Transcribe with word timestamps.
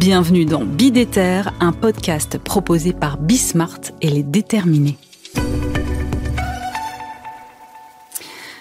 Bienvenue 0.00 0.44
dans 0.44 0.62
Bidéter, 0.62 1.42
un 1.58 1.72
podcast 1.72 2.38
proposé 2.38 2.92
par 2.92 3.18
Bismart 3.18 3.80
et 4.00 4.08
les 4.08 4.22
déterminés. 4.22 4.96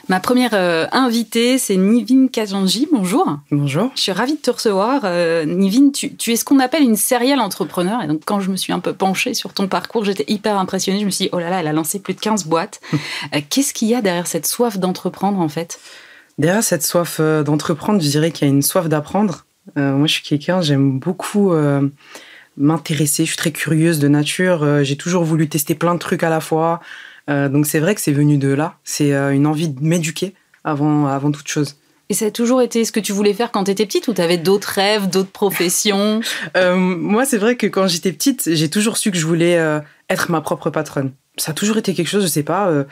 Ma 0.09 0.19
première 0.19 0.55
euh, 0.55 0.87
invitée, 0.91 1.59
c'est 1.59 1.75
Nivine 1.77 2.31
Kajanji. 2.31 2.87
Bonjour. 2.91 3.37
Bonjour. 3.51 3.91
Je 3.93 4.01
suis 4.01 4.11
ravie 4.11 4.33
de 4.33 4.41
te 4.41 4.49
recevoir. 4.49 5.01
Euh, 5.03 5.45
Nivine, 5.45 5.91
tu, 5.91 6.31
es 6.31 6.35
ce 6.35 6.43
qu'on 6.43 6.57
appelle 6.57 6.81
une 6.81 6.95
serial 6.95 7.39
entrepreneur. 7.39 8.01
Et 8.01 8.07
donc, 8.07 8.21
quand 8.25 8.39
je 8.39 8.49
me 8.49 8.55
suis 8.55 8.73
un 8.73 8.79
peu 8.79 8.93
penchée 8.93 9.35
sur 9.35 9.53
ton 9.53 9.67
parcours, 9.67 10.05
j'étais 10.05 10.25
hyper 10.27 10.57
impressionnée. 10.57 11.01
Je 11.01 11.05
me 11.05 11.11
suis 11.11 11.25
dit, 11.25 11.29
oh 11.33 11.39
là 11.39 11.51
là, 11.51 11.59
elle 11.59 11.67
a 11.67 11.73
lancé 11.73 11.99
plus 11.99 12.15
de 12.15 12.19
15 12.19 12.45
boîtes. 12.45 12.81
Euh, 13.35 13.41
qu'est-ce 13.47 13.75
qu'il 13.75 13.89
y 13.89 13.93
a 13.95 14.01
derrière 14.01 14.25
cette 14.25 14.47
soif 14.47 14.79
d'entreprendre, 14.79 15.39
en 15.39 15.49
fait? 15.49 15.79
Derrière 16.39 16.63
cette 16.63 16.83
soif 16.83 17.19
d'entreprendre, 17.19 18.01
je 18.01 18.09
dirais 18.09 18.31
qu'il 18.31 18.47
y 18.47 18.49
a 18.49 18.53
une 18.53 18.63
soif 18.63 18.89
d'apprendre. 18.89 19.43
Euh, 19.77 19.93
moi, 19.93 20.07
je 20.07 20.13
suis 20.13 20.23
quelqu'un, 20.23 20.61
j'aime 20.61 20.99
beaucoup 20.99 21.53
euh, 21.53 21.87
m'intéresser. 22.57 23.25
Je 23.25 23.29
suis 23.29 23.37
très 23.37 23.51
curieuse 23.51 23.99
de 23.99 24.07
nature. 24.07 24.63
Euh, 24.63 24.83
j'ai 24.83 24.95
toujours 24.95 25.23
voulu 25.23 25.49
tester 25.49 25.75
plein 25.75 25.93
de 25.93 25.99
trucs 25.99 26.23
à 26.23 26.29
la 26.29 26.39
fois. 26.39 26.79
donc, 27.27 27.65
c'est 27.65 27.79
vrai 27.79 27.93
que 27.93 28.01
c'est 28.01 28.13
venu 28.13 28.37
de 28.37 28.49
là. 28.49 28.75
C'est 28.83 29.11
une 29.11 29.47
envie 29.47 29.67
de 29.67 29.83
m'éduquer 29.83 30.33
avant, 30.63 31.07
avant 31.07 31.31
toute 31.31 31.47
chose. 31.47 31.75
Et 32.09 32.13
ça 32.13 32.27
a 32.27 32.31
toujours 32.31 32.61
été 32.61 32.85
ce 32.85 32.93
que 32.93 33.01
tu 33.01 33.11
voulais 33.11 33.33
faire 33.33 33.51
quand 33.51 33.65
tu 33.65 33.71
étais 33.71 33.85
petite 33.85 34.07
ou 34.07 34.13
tu 34.13 34.21
avais 34.21 34.37
d'autres 34.37 34.69
rêves, 34.69 35.09
d'autres 35.09 35.31
professions? 35.31 36.21
Moi, 36.55 37.25
c'est 37.25 37.37
vrai 37.37 37.57
que 37.57 37.67
quand 37.67 37.87
j'étais 37.87 38.13
petite, 38.13 38.49
j'ai 38.53 38.69
toujours 38.69 38.95
su 38.95 39.11
que 39.11 39.17
je 39.17 39.25
voulais 39.25 39.59
être 40.09 40.31
ma 40.31 40.39
propre 40.39 40.69
patronne 40.69 41.11
ça 41.37 41.51
a 41.51 41.53
toujours 41.53 41.77
été 41.77 41.93
quelque 41.93 42.07
chose, 42.07 42.23
je 42.23 42.27
sais 42.27 42.43
pas. 42.43 42.67
Euh, 42.67 42.83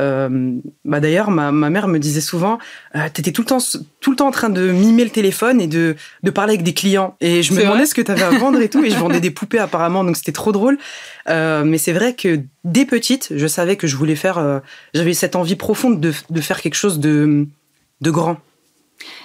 euh, 0.00 0.58
bah 0.84 1.00
d'ailleurs, 1.00 1.30
ma, 1.30 1.52
ma, 1.52 1.70
mère 1.70 1.88
me 1.88 1.98
disait 1.98 2.20
souvent, 2.20 2.58
euh, 2.96 3.08
t'étais 3.12 3.32
tout 3.32 3.42
le 3.42 3.46
temps, 3.46 3.58
tout 4.00 4.10
le 4.10 4.16
temps 4.16 4.26
en 4.26 4.32
train 4.32 4.50
de 4.50 4.70
mimer 4.70 5.04
le 5.04 5.10
téléphone 5.10 5.60
et 5.60 5.66
de, 5.66 5.96
de 6.22 6.30
parler 6.30 6.54
avec 6.54 6.64
des 6.64 6.74
clients. 6.74 7.16
Et 7.20 7.42
je 7.42 7.54
me 7.54 7.60
demandais 7.60 7.86
ce 7.86 7.94
que 7.94 8.02
t'avais 8.02 8.22
à 8.22 8.30
vendre 8.30 8.60
et 8.60 8.68
tout. 8.68 8.84
Et 8.84 8.90
je 8.90 8.96
vendais 8.96 9.20
des 9.20 9.30
poupées 9.30 9.58
apparemment, 9.58 10.04
donc 10.04 10.16
c'était 10.16 10.32
trop 10.32 10.52
drôle. 10.52 10.78
Euh, 11.28 11.64
mais 11.64 11.78
c'est 11.78 11.92
vrai 11.92 12.14
que 12.14 12.40
dès 12.64 12.84
petite, 12.84 13.32
je 13.34 13.46
savais 13.46 13.76
que 13.76 13.86
je 13.86 13.96
voulais 13.96 14.16
faire. 14.16 14.62
J'avais 14.92 15.14
cette 15.14 15.36
envie 15.36 15.56
profonde 15.56 16.00
de, 16.00 16.12
de 16.30 16.40
faire 16.40 16.60
quelque 16.60 16.74
chose 16.74 16.98
de, 16.98 17.46
de 18.00 18.10
grand. 18.10 18.38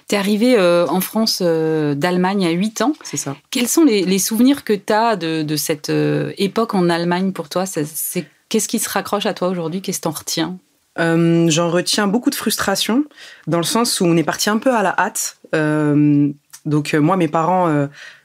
Tu 0.08 0.16
es 0.16 0.18
arrivé 0.18 0.56
euh, 0.58 0.88
en 0.88 1.00
France 1.02 1.42
d'Allemagne 1.42 2.46
à 2.46 2.52
8 2.52 2.82
ans. 2.82 2.94
C'est 3.04 3.18
ça. 3.18 3.36
Quels 3.50 3.68
sont 3.68 3.84
les, 3.84 4.04
les 4.04 4.20
souvenirs 4.20 4.64
que 4.64 4.74
tu 4.74 4.94
as 4.94 5.16
de, 5.16 5.44
de 5.44 5.56
cette 5.56 5.92
époque 6.38 6.76
en 6.76 6.90
Allemagne 6.90 7.32
pour 7.32 7.50
toi? 7.50 7.66
C'est 7.66 8.26
Qu'est-ce 8.50 8.68
qui 8.68 8.80
se 8.80 8.90
raccroche 8.90 9.28
à 9.28 9.34
toi 9.34 9.48
aujourd'hui? 9.48 9.82
Qu'est-ce 9.82 10.00
que 10.00 10.04
t'en 10.04 10.12
retiens? 10.12 10.58
Euh, 10.98 11.48
J'en 11.50 11.70
retiens 11.70 12.08
beaucoup 12.08 12.32
de 12.32 12.36
frustration, 12.36 13.06
dans 13.48 13.60
le 13.60 13.64
sens 13.64 14.02
où 14.02 14.06
on 14.06 14.18
est 14.18 14.24
parti 14.24 14.50
un 14.50 14.58
peu 14.58 14.74
à 14.74 14.82
la 14.82 14.96
hâte. 14.98 15.38
Euh, 15.56 16.30
donc 16.66 16.94
euh, 16.94 17.00
moi, 17.00 17.16
mes 17.16 17.28
parents, 17.28 17.68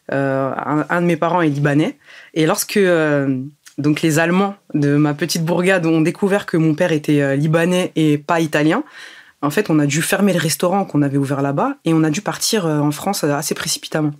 un, 0.09 1.01
de 1.01 1.07
mes 1.07 1.17
parents 1.17 1.43
est 1.43 1.49
libanais, 1.49 1.99
et 2.33 2.47
lorsque 2.47 2.81
donc 3.77 4.03
les 4.03 4.19
Allemands 4.19 4.55
de 4.73 4.97
ma 4.97 5.15
petite 5.15 5.45
bourgade 5.45 5.85
ont 5.85 6.01
découvert 6.01 6.47
que 6.47 6.57
mon 6.57 6.75
père 6.75 6.93
était 6.93 7.37
libanais 7.37 7.93
et 7.95 8.19
pas 8.19 8.41
italien, 8.41 8.83
en 9.43 9.51
fait, 9.51 9.69
on 9.69 9.79
a 9.79 9.85
dû 9.85 10.01
fermer 10.01 10.33
le 10.33 10.39
restaurant 10.39 10.87
qu'on 10.87 11.03
avait 11.03 11.19
ouvert 11.19 11.43
là-bas 11.43 11.77
et 11.85 11.93
on 11.93 12.03
a 12.03 12.09
dû 12.09 12.23
partir 12.23 12.65
en 12.65 12.91
France 12.91 13.25
assez 13.25 13.55
précipitamment. 13.55 14.13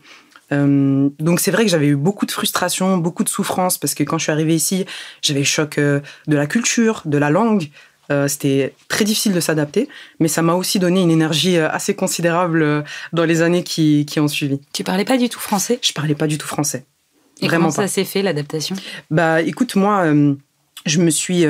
Euh, 0.53 1.09
donc 1.19 1.41
c'est 1.41 1.51
vrai 1.51 1.65
que 1.65 1.71
j'avais 1.71 1.89
eu 1.89 1.97
beaucoup 1.97 2.27
de 2.27 2.31
frustration, 2.31 2.99
beaucoup 2.99 3.25
de 3.25 3.29
souffrance 3.29 3.79
parce 3.79 3.95
que 3.95 4.03
quand 4.03 4.19
je 4.19 4.25
suis 4.25 4.33
arrivée 4.33 4.55
ici, 4.55 4.85
j'avais 5.23 5.41
le 5.41 5.47
choc 5.47 5.79
euh, 5.79 6.01
de 6.27 6.37
la 6.37 6.47
culture, 6.47 7.03
de 7.05 7.19
la 7.19 7.31
langue. 7.31 7.71
Euh, 8.11 8.29
c'était 8.29 8.75
très 8.89 9.07
difficile 9.07 9.33
de 9.33 9.41
s'adapter, 9.41 9.89
mais 10.21 10.29
ça 10.29 10.43
m'a 10.43 10.53
aussi 10.53 10.79
donné 10.79 11.01
une 11.01 11.11
énergie 11.11 11.57
assez 11.57 11.95
considérable 11.95 12.85
dans 13.15 13.25
les 13.25 13.41
années 13.41 13.63
qui, 13.63 14.05
qui, 14.05 14.21
ont 14.21 14.29
suivi. 14.29 14.61
Tu 14.75 14.85
parlais 14.85 15.07
pas 15.07 15.17
du 15.17 15.31
tout 15.31 15.41
français? 15.41 15.79
Je 15.81 15.93
parlais 15.93 16.15
pas 16.15 16.27
du 16.27 16.37
tout 16.37 16.47
français. 16.47 16.85
Et 17.41 17.47
Vraiment 17.47 17.71
comment 17.71 17.71
ça 17.71 17.89
s'est 17.89 18.05
fait 18.05 18.21
l'adaptation? 18.21 18.77
Bah 19.11 19.41
écoute, 19.41 19.75
moi, 19.75 20.05
je 20.85 21.01
me 21.01 21.09
suis, 21.09 21.47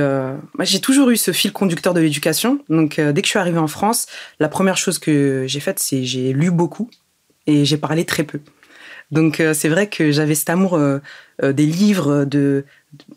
j'ai 0.61 0.81
toujours 0.81 1.11
eu 1.11 1.17
ce 1.17 1.33
fil 1.33 1.53
conducteur 1.53 1.93
de 1.93 2.01
l'éducation. 2.01 2.61
Donc 2.69 3.01
dès 3.01 3.21
que 3.21 3.27
je 3.27 3.31
suis 3.31 3.39
arrivée 3.41 3.59
en 3.59 3.67
France, 3.67 4.07
la 4.39 4.49
première 4.49 4.77
chose 4.77 5.01
que 5.01 5.47
j'ai 5.49 5.61
faite, 5.61 5.81
c'est 5.81 6.05
j'ai 6.05 6.33
lu 6.33 6.53
beaucoup 6.53 6.89
et 7.49 7.65
j'ai 7.65 7.79
parlé 7.79 8.05
très 8.05 8.23
peu. 8.23 8.39
Donc 9.15 9.39
euh, 9.39 9.55
c'est 9.55 9.69
vrai 9.69 9.87
que 9.87 10.11
j'avais 10.11 10.35
cet 10.35 10.51
amour 10.51 10.75
euh, 10.75 10.99
euh, 11.43 11.53
des 11.53 11.67
livres, 11.67 12.25
de, 12.25 12.65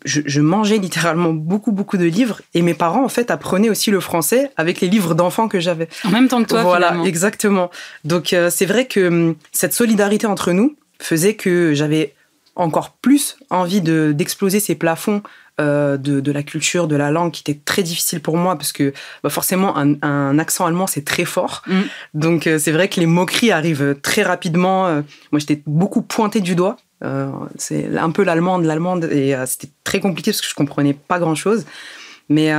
je, 0.04 0.40
mangeais 0.40 0.78
littéralement 0.78 1.32
beaucoup 1.32 1.72
beaucoup 1.72 1.96
de 1.96 2.04
livres 2.04 2.40
et 2.54 2.62
mes 2.62 2.72
parents 2.72 3.04
en 3.04 3.08
fait 3.08 3.32
apprenaient 3.32 3.68
aussi 3.68 3.90
le 3.90 3.98
français 3.98 4.52
avec 4.56 4.80
les 4.80 4.88
livres 4.88 5.14
d'enfants 5.14 5.48
que 5.48 5.58
j'avais. 5.58 5.88
En 6.04 6.10
même 6.10 6.28
temps 6.28 6.42
que 6.44 6.50
toi. 6.50 6.62
Voilà, 6.62 6.96
exactement. 7.04 7.68
Donc 8.04 8.34
c'est 8.50 8.66
vrai 8.66 8.86
que 8.86 9.08
hum, 9.08 9.34
cette 9.50 9.72
solidarité 9.72 10.28
entre 10.28 10.52
nous 10.52 10.76
faisait 11.00 11.34
que 11.34 11.74
j'avais 11.74 12.14
encore 12.58 12.90
plus 12.90 13.38
envie 13.50 13.80
de 13.80 14.12
d'exploser 14.12 14.60
ces 14.60 14.74
plafonds 14.74 15.22
euh, 15.60 15.96
de, 15.96 16.20
de, 16.20 16.30
la 16.30 16.44
culture, 16.44 16.86
de 16.86 16.94
la 16.94 17.10
langue, 17.10 17.32
qui 17.32 17.40
était 17.40 17.58
très 17.64 17.82
difficile 17.82 18.20
pour 18.20 18.36
moi 18.36 18.54
parce 18.54 18.70
que 18.70 18.92
bah 19.24 19.30
forcément 19.30 19.76
un, 19.76 19.94
un, 20.02 20.38
accent 20.38 20.66
allemand 20.66 20.86
c'est 20.86 21.04
très 21.04 21.24
fort. 21.24 21.62
Mm. 21.66 21.80
Donc 22.14 22.46
euh, 22.46 22.60
c'est 22.60 22.70
vrai 22.70 22.88
que 22.88 23.00
les 23.00 23.06
moqueries 23.06 23.50
arrivent 23.50 23.96
très 24.00 24.22
rapidement. 24.22 24.86
Euh, 24.86 25.02
moi 25.32 25.40
j'étais 25.40 25.60
beaucoup 25.66 26.02
pointé 26.02 26.40
du 26.40 26.54
doigt. 26.54 26.76
c'est 27.56 27.96
un 27.96 28.10
peu 28.10 28.22
l'allemande, 28.22 28.64
l'allemande 28.64 29.04
et 29.04 29.36
c'était 29.46 29.70
très 29.84 29.98
compliqué 30.00 30.30
parce 30.30 30.40
que 30.40 30.48
je 30.48 30.54
comprenais 30.54 30.94
pas 30.94 31.18
grand 31.18 31.34
chose. 31.34 31.64
Mais 32.28 32.52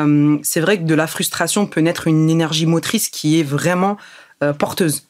c'est 0.44 0.62
vrai 0.62 0.78
que 0.80 0.84
de 0.84 0.96
la 0.96 1.08
frustration 1.08 1.68
peut 1.68 1.82
naître 1.82 2.08
une 2.08 2.30
énergie 2.30 2.66
motrice 2.66 3.10
qui 3.10 3.40
est 3.40 3.44
vraiment 3.44 3.98
porteuse. 4.58 5.09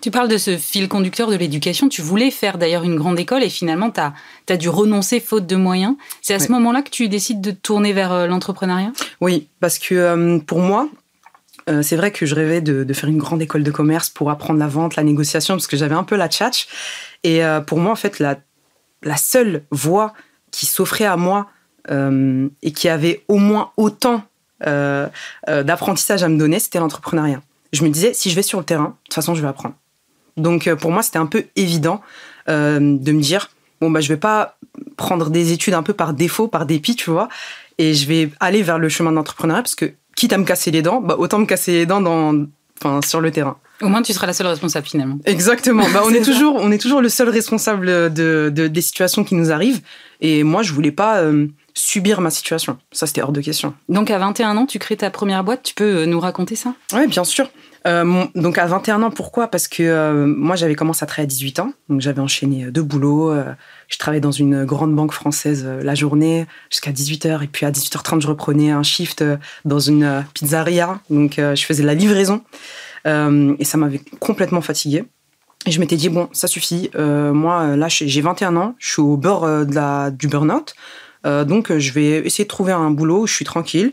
Tu 0.00 0.12
parles 0.12 0.28
de 0.28 0.38
ce 0.38 0.56
fil 0.56 0.88
conducteur 0.88 1.28
de 1.28 1.34
l'éducation. 1.34 1.88
Tu 1.88 2.02
voulais 2.02 2.30
faire 2.30 2.56
d'ailleurs 2.56 2.84
une 2.84 2.94
grande 2.94 3.18
école 3.18 3.42
et 3.42 3.48
finalement, 3.48 3.90
tu 3.90 4.00
as, 4.00 4.56
dû 4.56 4.68
renoncer 4.68 5.18
faute 5.18 5.46
de 5.46 5.56
moyens. 5.56 5.96
C'est 6.22 6.34
à 6.34 6.38
ce 6.38 6.52
moment-là 6.52 6.82
que 6.82 6.90
tu 6.90 7.08
décides 7.08 7.40
de 7.40 7.50
tourner 7.50 7.92
vers 7.92 8.12
euh, 8.12 8.26
l'entrepreneuriat? 8.26 8.92
Oui, 9.20 9.48
parce 9.58 9.78
que 9.78 9.94
euh, 9.94 10.38
pour 10.38 10.60
moi, 10.60 10.88
euh, 11.68 11.82
c'est 11.82 11.96
vrai 11.96 12.12
que 12.12 12.26
je 12.26 12.34
rêvais 12.36 12.60
de, 12.60 12.92
faire 12.92 13.08
une 13.08 13.18
grande 13.18 13.42
école 13.42 13.64
de 13.64 13.70
commerce 13.72 14.08
pour 14.08 14.30
apprendre 14.30 14.60
la 14.60 14.68
vente, 14.68 14.94
la 14.94 15.02
négociation, 15.02 15.54
parce 15.54 15.66
que 15.66 15.76
j'avais 15.76 15.96
un 15.96 16.04
peu 16.04 16.14
la 16.14 16.28
tchatch. 16.28 16.68
Et 17.24 17.40
pour 17.66 17.78
moi, 17.78 17.90
en 17.90 17.96
fait, 17.96 18.20
la, 18.20 18.36
la 19.02 19.16
seule 19.16 19.64
voie 19.72 20.14
qui 20.52 20.66
s'offrait 20.66 21.04
à 21.04 21.16
moi 21.16 21.48
et 21.90 22.72
qui 22.72 22.88
avait 22.88 23.24
au 23.26 23.38
moins 23.38 23.72
autant 23.76 24.22
d'apprentissage 24.60 26.22
à 26.22 26.28
me 26.28 26.38
donner, 26.38 26.60
c'était 26.60 26.78
l'entrepreneuriat. 26.78 27.42
Je 27.72 27.82
me 27.82 27.88
disais, 27.88 28.14
si 28.14 28.30
je 28.30 28.36
vais 28.36 28.42
sur 28.42 28.60
le 28.60 28.64
terrain, 28.64 28.84
de 28.84 29.04
toute 29.04 29.14
façon, 29.14 29.34
je 29.34 29.42
vais 29.42 29.48
apprendre. 29.48 29.74
Donc 30.38 30.66
euh, 30.66 30.76
pour 30.76 30.90
moi, 30.90 31.02
c'était 31.02 31.18
un 31.18 31.26
peu 31.26 31.44
évident 31.56 32.00
euh, 32.48 32.78
de 32.78 33.12
me 33.12 33.20
dire 33.20 33.50
bon 33.80 33.90
bah 33.90 34.00
je 34.00 34.08
vais 34.08 34.16
pas 34.16 34.56
prendre 34.96 35.30
des 35.30 35.52
études 35.52 35.74
un 35.74 35.82
peu 35.82 35.92
par 35.92 36.14
défaut, 36.14 36.48
par 36.48 36.66
dépit, 36.66 36.96
tu 36.96 37.10
vois, 37.10 37.28
et 37.78 37.94
je 37.94 38.06
vais 38.06 38.30
aller 38.40 38.62
vers 38.62 38.78
le 38.78 38.88
chemin 38.88 39.10
de 39.10 39.16
l'entrepreneuriat 39.16 39.62
parce 39.62 39.74
que 39.74 39.92
quitte 40.16 40.32
à 40.32 40.38
me 40.38 40.44
casser 40.44 40.70
les 40.70 40.82
dents, 40.82 41.00
bah 41.00 41.16
autant 41.18 41.38
me 41.38 41.46
casser 41.46 41.72
les 41.72 41.86
dents 41.86 42.00
dans 42.00 42.46
enfin 42.80 43.00
sur 43.06 43.20
le 43.20 43.30
terrain. 43.30 43.56
Au 43.80 43.88
moins, 43.88 44.02
tu 44.02 44.12
seras 44.12 44.26
la 44.26 44.32
seule 44.32 44.48
responsable 44.48 44.86
finalement. 44.86 45.18
Exactement. 45.24 45.84
Bah, 45.92 46.02
on 46.06 46.12
est 46.12 46.24
toujours, 46.24 46.56
on 46.56 46.72
est 46.72 46.78
toujours 46.78 47.00
le 47.00 47.08
seul 47.08 47.28
responsable 47.28 48.12
de, 48.12 48.50
des 48.50 48.80
situations 48.80 49.22
qui 49.22 49.36
nous 49.36 49.52
arrivent. 49.52 49.80
Et 50.20 50.42
moi, 50.42 50.62
je 50.62 50.72
voulais 50.72 50.90
pas 50.90 51.18
euh, 51.18 51.46
subir 51.78 52.20
ma 52.20 52.30
situation. 52.30 52.78
Ça, 52.92 53.06
c'était 53.06 53.22
hors 53.22 53.32
de 53.32 53.40
question. 53.40 53.74
Donc, 53.88 54.10
à 54.10 54.18
21 54.18 54.56
ans, 54.56 54.66
tu 54.66 54.78
crées 54.78 54.96
ta 54.96 55.10
première 55.10 55.44
boîte. 55.44 55.62
Tu 55.62 55.74
peux 55.74 56.04
nous 56.04 56.20
raconter 56.20 56.56
ça? 56.56 56.74
Oui, 56.92 57.06
bien 57.06 57.24
sûr. 57.24 57.48
Euh, 57.86 58.24
donc 58.34 58.58
à 58.58 58.66
21 58.66 59.02
ans, 59.02 59.10
pourquoi? 59.10 59.48
Parce 59.48 59.68
que 59.68 59.82
euh, 59.82 60.26
moi 60.26 60.56
j'avais 60.56 60.74
commencé 60.74 61.02
à 61.04 61.06
travailler 61.06 61.26
à 61.26 61.30
18 61.30 61.60
ans, 61.60 61.72
donc 61.88 62.00
j'avais 62.00 62.20
enchaîné 62.20 62.64
euh, 62.64 62.70
deux 62.70 62.82
boulots. 62.82 63.32
je 63.88 63.98
travaillais 63.98 64.20
dans 64.20 64.32
une 64.32 64.64
grande 64.64 64.94
banque 64.94 65.12
française 65.12 65.64
la 65.64 65.94
journée 65.94 66.46
jusqu'à 66.70 66.90
18h 66.90 67.44
et 67.44 67.46
puis 67.46 67.64
à 67.64 67.70
18h30 67.70 68.20
je 68.20 68.26
reprenais 68.26 68.70
un 68.70 68.82
shift 68.82 69.24
dans 69.64 69.78
une 69.78 70.24
pizzeria, 70.34 71.00
donc 71.08 71.34
je 71.36 71.64
faisais 71.64 71.82
de 71.82 71.86
la 71.86 71.94
livraison 71.94 72.42
et 73.06 73.64
ça 73.64 73.78
m'avait 73.78 74.00
complètement 74.18 74.60
fatiguée. 74.60 75.04
Et 75.66 75.70
je 75.70 75.80
m'étais 75.80 75.96
dit, 75.96 76.08
bon, 76.08 76.28
ça 76.32 76.46
suffit. 76.46 76.90
moi, 76.96 77.76
là, 77.76 77.88
j'ai 77.88 78.20
21 78.20 78.56
ans, 78.56 78.74
je 78.78 78.92
suis 78.92 79.02
au 79.02 79.16
bord 79.16 79.46
de 79.46 79.74
la, 79.74 80.10
du 80.10 80.28
burn-out. 80.28 80.74
Donc, 81.24 81.76
je 81.76 81.92
vais 81.92 82.26
essayer 82.26 82.44
de 82.44 82.48
trouver 82.48 82.72
un 82.72 82.90
boulot 82.90 83.22
où 83.22 83.26
je 83.26 83.34
suis 83.34 83.44
tranquille. 83.44 83.92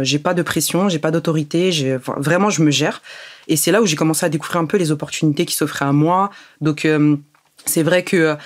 j'ai 0.00 0.18
pas 0.18 0.34
de 0.34 0.42
pression, 0.42 0.88
j'ai 0.88 0.98
pas 0.98 1.10
d'autorité. 1.10 1.70
vraiment, 2.16 2.50
je 2.50 2.62
me 2.62 2.70
gère. 2.70 3.02
Et 3.48 3.56
c'est 3.56 3.72
là 3.72 3.82
où 3.82 3.86
j'ai 3.86 3.96
commencé 3.96 4.24
à 4.26 4.28
découvrir 4.28 4.60
un 4.60 4.66
peu 4.66 4.76
les 4.76 4.90
opportunités 4.90 5.46
qui 5.46 5.54
s'offraient 5.54 5.84
à 5.84 5.92
moi. 5.92 6.30
Donc, 6.60 6.86
c'est 7.64 7.82
vrai 7.82 8.04
que 8.04 8.36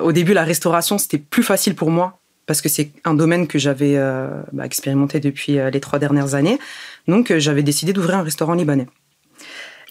au 0.00 0.12
début, 0.12 0.34
la 0.34 0.44
restauration, 0.44 0.98
c'était 0.98 1.18
plus 1.18 1.42
facile 1.42 1.74
pour 1.74 1.90
moi 1.90 2.20
parce 2.50 2.62
que 2.62 2.68
c'est 2.68 2.90
un 3.04 3.14
domaine 3.14 3.46
que 3.46 3.60
j'avais 3.60 3.96
euh, 3.96 4.26
bah, 4.52 4.66
expérimenté 4.66 5.20
depuis 5.20 5.60
euh, 5.60 5.70
les 5.70 5.78
trois 5.78 6.00
dernières 6.00 6.34
années. 6.34 6.58
Donc, 7.06 7.30
euh, 7.30 7.38
j'avais 7.38 7.62
décidé 7.62 7.92
d'ouvrir 7.92 8.18
un 8.18 8.24
restaurant 8.24 8.54
libanais. 8.54 8.88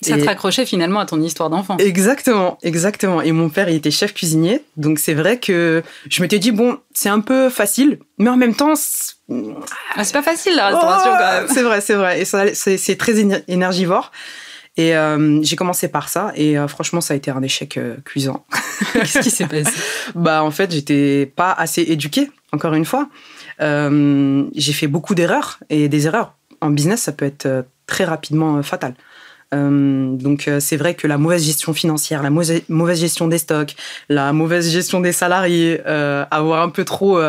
Ça 0.02 0.18
te 0.18 0.26
raccrochait 0.26 0.66
finalement 0.66 1.00
à 1.00 1.06
ton 1.06 1.22
histoire 1.22 1.50
d'enfant. 1.50 1.78
Exactement, 1.78 2.58
exactement. 2.64 3.22
Et 3.22 3.32
mon 3.32 3.50
père, 3.50 3.70
il 3.70 3.76
était 3.76 3.92
chef 3.92 4.14
cuisinier. 4.14 4.64
Donc, 4.78 5.00
c'est 5.00 5.14
vrai 5.14 5.40
que 5.40 5.84
je 6.10 6.22
m'étais 6.22 6.40
dit, 6.40 6.52
bon, 6.52 6.78
c'est 6.94 7.10
un 7.10 7.20
peu 7.20 7.50
facile, 7.50 8.00
mais 8.18 8.30
en 8.30 8.38
même 8.38 8.56
temps. 8.56 8.76
C'est 8.76 9.16
ah, 9.96 10.04
pas 10.12 10.24
facile 10.24 10.56
la 10.56 10.68
restauration 10.68 11.12
quand 11.12 11.34
même. 11.34 11.48
C'est 11.54 11.64
vrai, 11.64 11.82
c'est 11.82 11.96
vrai. 11.96 12.22
Et 12.22 12.26
c'est 12.26 12.96
très 12.98 13.20
énergivore. 13.48 14.12
Et 14.80 14.96
euh, 14.96 15.42
j'ai 15.44 15.58
commencé 15.58 15.90
par 15.90 16.08
ça 16.08 16.32
et 16.36 16.58
euh, 16.58 16.70
franchement 16.70 17.02
ça 17.02 17.14
a 17.14 17.18
été 17.18 17.32
un 17.32 17.42
échec 17.42 17.76
euh, 17.76 17.98
cuisant. 18.06 18.46
Qu'est-ce 18.94 19.20
qui 19.20 19.30
s'est 19.30 19.48
passé? 19.48 19.74
Bah 20.16 20.42
en 20.42 20.52
fait 20.52 20.72
j'étais 20.72 21.26
pas 21.36 21.52
assez 21.52 21.82
éduquée 21.82 22.32
encore 22.54 22.74
une 22.74 22.86
fois. 22.86 23.10
j'ai 23.60 24.74
fait 24.74 24.88
beaucoup 24.88 25.16
d'erreurs 25.16 25.60
et 25.70 25.90
des 25.90 26.08
erreurs 26.08 26.36
en 26.62 26.70
business 26.70 27.02
ça 27.02 27.12
peut 27.12 27.26
être 27.26 27.66
très 27.88 28.06
rapidement 28.06 28.64
fatal. 28.64 28.94
Donc 29.52 30.50
c'est 30.60 30.78
vrai 30.78 30.94
que 30.94 31.08
la 31.08 31.18
mauvaise 31.18 31.44
gestion 31.44 31.74
financière, 31.74 32.22
la 32.22 32.30
mauvaise 32.30 33.00
gestion 33.00 33.28
des 33.28 33.40
stocks, 33.40 33.76
la 34.08 34.32
mauvaise 34.32 34.70
gestion 34.70 35.00
des 35.00 35.12
salariés, 35.12 35.82
avoir 35.86 36.62
un 36.62 36.70
peu 36.70 36.86
trop 36.86 37.20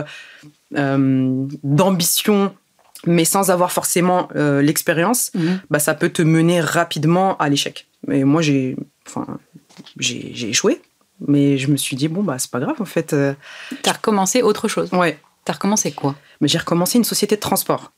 d'ambition 0.73 2.53
mais 3.07 3.25
sans 3.25 3.51
avoir 3.51 3.73
forcément 3.73 4.29
euh, 4.37 4.63
l'expérience, 4.63 5.31
mhm. 5.35 5.61
bah, 5.71 5.79
ça 5.79 5.95
peut 5.95 6.11
te 6.11 6.23
mener 6.23 6.61
rapidement 6.61 7.37
à 7.39 7.49
l'échec. 7.49 7.87
Et 8.11 8.25
moi, 8.25 8.43
j'ai, 8.43 8.77
enfin, 9.07 9.39
j'ai, 9.99 10.49
échoué, 10.49 10.81
mais 11.27 11.59
je 11.59 11.71
me 11.71 11.77
suis 11.77 11.97
dit, 11.97 12.09
bon, 12.09 12.23
bah, 12.23 12.39
c'est 12.39 12.51
pas 12.51 12.61
grave, 12.61 12.77
en 12.81 12.85
fait. 12.85 13.13
Euh. 13.13 13.35
T'as 13.83 13.93
recommencé 13.93 14.43
autre 14.43 14.69
chose 14.69 14.91
Ouais. 14.93 15.19
T'as 15.45 15.55
recommencé 15.55 15.93
quoi? 15.93 16.15
Mais 16.41 16.49
J'ai 16.49 16.59
recommencé 16.59 16.99
une 16.99 17.05
société 17.05 17.37
de 17.37 17.41
transport. 17.41 17.93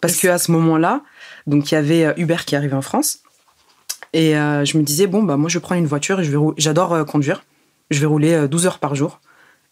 Parce 0.00 0.20
qu'à 0.20 0.38
ce 0.38 0.52
moment-là, 0.52 1.02
donc 1.46 1.72
il 1.72 1.74
y 1.74 1.78
avait 1.78 2.04
euh, 2.04 2.12
Uber 2.16 2.36
qui 2.46 2.56
arrivait 2.56 2.76
en 2.76 2.82
France. 2.82 3.20
Et 4.14 4.30
je 4.32 4.78
me 4.78 4.82
disais, 4.82 5.06
bon, 5.06 5.22
bah, 5.22 5.36
moi, 5.36 5.50
je 5.50 5.58
prends 5.58 5.74
une 5.74 5.86
voiture 5.86 6.20
et 6.20 6.24
je 6.24 6.30
vais 6.30 6.42
j'adore 6.56 7.04
conduire. 7.04 7.44
Je 7.90 8.00
vais 8.00 8.06
rouler 8.06 8.48
12 8.48 8.66
heures 8.66 8.78
par 8.78 8.94
jour. 8.94 9.20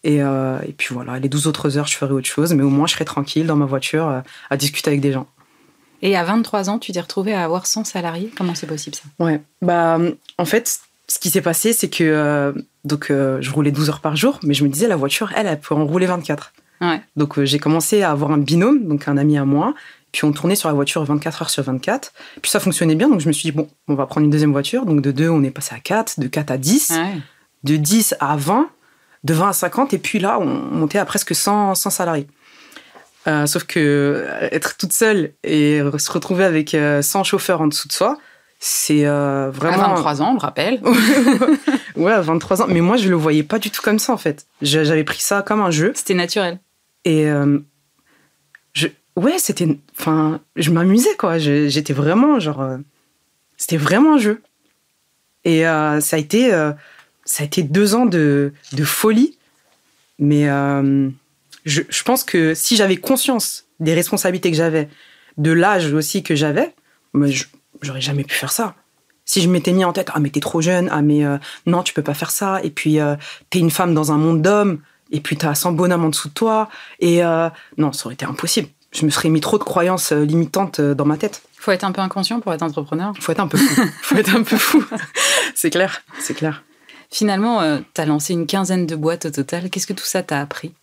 Euh, 0.04 0.58
et, 0.66 0.72
puis 0.72 0.94
voilà, 0.94 1.18
les 1.18 1.28
12 1.28 1.46
autres 1.46 1.78
heures, 1.78 1.86
je 1.86 1.96
ferai 1.96 2.12
autre 2.12 2.26
chose, 2.26 2.52
mais 2.54 2.62
au 2.62 2.70
moins 2.70 2.86
je 2.86 2.94
serai 2.94 3.04
tranquille 3.04 3.46
dans 3.46 3.56
ma 3.56 3.66
voiture 3.66 4.08
euh, 4.08 4.20
à 4.50 4.56
discuter 4.56 4.88
avec 4.88 5.00
des 5.00 5.12
gens. 5.12 5.26
Et 6.02 6.16
à 6.16 6.24
23 6.24 6.68
ans, 6.68 6.78
tu 6.78 6.90
t'es 6.92 7.00
retrouvé 7.00 7.32
à 7.32 7.44
avoir 7.44 7.66
100 7.66 7.84
salariés? 7.84 8.32
Comment 8.36 8.56
c'est 8.56 8.66
possible 8.66 8.96
ça? 8.96 9.04
Ouais, 9.24 9.40
bah 9.60 9.98
en 10.36 10.44
fait, 10.44 10.80
ce 11.06 11.18
qui 11.20 11.30
s'est 11.30 11.42
passé, 11.42 11.72
c'est 11.72 11.88
que 11.88 12.02
euh, 12.02 12.52
donc 12.84 13.06
je 13.08 13.50
roulais 13.50 13.70
12 13.70 13.90
heures 13.90 14.00
par 14.00 14.16
jour, 14.16 14.40
mais 14.42 14.54
je 14.54 14.64
me 14.64 14.68
disais 14.68 14.88
la 14.88 14.96
voiture, 14.96 15.32
elle, 15.36 15.46
elle 15.46 15.60
peut 15.60 15.76
en 15.76 15.86
rouler 15.86 16.06
24. 16.06 16.52
Ouais. 16.80 17.00
Donc 17.14 17.40
j'ai 17.44 17.60
commencé 17.60 18.02
à 18.02 18.10
avoir 18.10 18.32
un 18.32 18.38
binôme, 18.38 18.88
donc 18.88 19.06
un 19.06 19.16
ami 19.16 19.38
à 19.38 19.44
moi, 19.44 19.74
puis 20.12 20.24
on 20.24 20.32
tournait 20.32 20.54
sur 20.54 20.68
la 20.68 20.74
voiture 20.74 21.02
24 21.04 21.42
heures 21.42 21.50
sur 21.50 21.62
24. 21.62 22.12
Puis 22.40 22.50
ça 22.50 22.60
fonctionnait 22.60 22.94
bien, 22.94 23.08
donc 23.08 23.20
je 23.20 23.28
me 23.28 23.32
suis 23.32 23.50
dit, 23.50 23.52
bon, 23.52 23.68
on 23.88 23.94
va 23.94 24.06
prendre 24.06 24.24
une 24.24 24.30
deuxième 24.30 24.52
voiture. 24.52 24.86
Donc 24.86 25.00
de 25.00 25.10
2, 25.10 25.28
on 25.28 25.42
est 25.42 25.50
passé 25.50 25.74
à 25.74 25.80
4, 25.80 26.20
de 26.20 26.28
4 26.28 26.50
à 26.50 26.58
10, 26.58 26.92
de 27.64 27.76
10 27.76 28.14
à 28.20 28.36
20 28.36 28.68
de 29.24 29.34
20 29.34 29.48
à 29.48 29.52
50, 29.52 29.94
et 29.94 29.98
puis 29.98 30.18
là, 30.18 30.38
on 30.40 30.46
montait 30.46 30.98
à 30.98 31.04
presque 31.04 31.34
100, 31.34 31.74
100 31.74 31.90
salariés. 31.90 32.26
Euh, 33.28 33.46
sauf 33.46 33.64
que 33.64 33.78
euh, 33.78 34.48
être 34.50 34.76
toute 34.76 34.92
seule 34.92 35.32
et 35.44 35.80
se 35.96 36.10
retrouver 36.10 36.44
avec 36.44 36.70
100 36.70 36.76
euh, 36.76 37.22
chauffeurs 37.22 37.60
en 37.60 37.68
dessous 37.68 37.86
de 37.86 37.92
soi, 37.92 38.18
c'est 38.58 39.04
vraiment. 39.04 39.82
À 39.82 39.94
23 39.94 40.22
ans, 40.22 40.30
on 40.30 40.34
le 40.34 40.38
rappelle. 40.38 40.80
ouais, 41.96 42.12
à 42.12 42.20
23 42.20 42.62
ans. 42.62 42.66
Mais 42.68 42.80
moi, 42.80 42.96
je 42.96 43.08
le 43.08 43.16
voyais 43.16 43.42
pas 43.42 43.58
du 43.58 43.70
tout 43.70 43.82
comme 43.82 43.98
ça, 43.98 44.12
en 44.12 44.16
fait. 44.16 44.46
J'avais 44.60 45.04
pris 45.04 45.20
ça 45.20 45.42
comme 45.42 45.60
un 45.60 45.72
jeu. 45.72 45.92
C'était 45.96 46.14
naturel. 46.14 46.60
Et 47.04 47.24
je, 47.24 47.58
ouais, 49.16 49.38
c'était. 49.38 49.68
Enfin, 49.98 50.40
je 50.56 50.70
m'amusais, 50.70 51.14
quoi. 51.18 51.38
J'étais 51.38 51.92
vraiment, 51.92 52.40
genre. 52.40 52.78
c'était 53.56 53.76
vraiment 53.76 54.14
un 54.14 54.18
jeu. 54.18 54.42
Et 55.44 55.62
ça 55.62 56.16
a 56.16 56.18
été 56.18 56.52
ça 57.24 57.42
a 57.42 57.46
été 57.46 57.62
deux 57.62 57.94
ans 57.94 58.06
de, 58.06 58.52
folie. 58.84 59.36
Mais 60.18 60.48
euh, 60.48 61.08
je, 61.64 62.02
pense 62.04 62.24
que 62.24 62.54
si 62.54 62.76
j'avais 62.76 62.96
conscience 62.96 63.64
des 63.80 63.94
responsabilités 63.94 64.50
que 64.50 64.56
j'avais, 64.56 64.88
de 65.38 65.50
l'âge 65.50 65.92
aussi 65.92 66.22
que 66.22 66.34
j'avais, 66.34 66.74
j'aurais 67.80 68.00
jamais 68.00 68.24
pu 68.24 68.34
faire 68.34 68.52
ça. 68.52 68.74
Si 69.24 69.40
je 69.40 69.48
m'étais 69.48 69.72
mis 69.72 69.84
en 69.84 69.92
tête, 69.92 70.10
ah 70.12 70.20
mais 70.20 70.30
t'es 70.30 70.40
trop 70.40 70.60
jeune, 70.60 70.88
ah 70.92 71.00
mais 71.00 71.24
euh, 71.24 71.38
non 71.66 71.82
tu 71.82 71.94
peux 71.94 72.02
pas 72.02 72.14
faire 72.14 72.30
ça, 72.30 72.60
et 72.62 72.70
puis 72.70 73.00
euh, 73.00 73.16
t'es 73.50 73.60
une 73.60 73.70
femme 73.70 73.94
dans 73.94 74.12
un 74.12 74.18
monde 74.18 74.42
d'hommes, 74.42 74.80
et 75.10 75.20
puis 75.20 75.36
t'as 75.36 75.54
100 75.54 75.72
bonhommes 75.72 76.04
en 76.04 76.08
dessous 76.10 76.28
de 76.28 76.34
toi, 76.34 76.68
et 77.00 77.22
non, 77.78 77.92
ça 77.92 78.06
aurait 78.06 78.14
été 78.14 78.24
impossible. 78.24 78.68
Je 78.92 79.04
me 79.06 79.10
serais 79.10 79.30
mis 79.30 79.40
trop 79.40 79.58
de 79.58 79.64
croyances 79.64 80.12
limitantes 80.12 80.80
dans 80.80 81.06
ma 81.06 81.16
tête. 81.16 81.42
Faut 81.58 81.70
être 81.70 81.84
un 81.84 81.92
peu 81.92 82.00
inconscient 82.00 82.40
pour 82.40 82.52
être 82.52 82.62
entrepreneur. 82.62 83.14
Faut 83.20 83.32
être 83.32 83.40
un 83.40 83.48
peu 83.48 83.58
fou. 83.58 83.82
Faut 84.02 84.16
être 84.16 84.34
un 84.34 84.42
peu 84.42 84.56
fou. 84.56 84.84
c'est 85.54 85.70
clair, 85.70 86.02
c'est 86.18 86.34
clair. 86.34 86.62
Finalement, 87.12 87.60
euh, 87.60 87.78
tu 87.94 88.00
as 88.00 88.06
lancé 88.06 88.32
une 88.32 88.46
quinzaine 88.46 88.86
de 88.86 88.96
boîtes 88.96 89.26
au 89.26 89.30
total. 89.30 89.68
Qu'est-ce 89.68 89.86
que 89.86 89.92
tout 89.92 90.04
ça 90.04 90.22
t'a 90.22 90.40
appris? 90.40 90.74